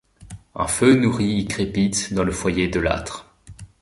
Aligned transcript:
Un 0.55 0.65
feu 0.65 0.95
nourri 0.95 1.25
y 1.37 1.45
crépite 1.47 2.11
dans 2.15 2.23
le 2.23 2.31
foyer 2.31 2.67
de 2.67 2.79
l'âtre. 2.79 3.27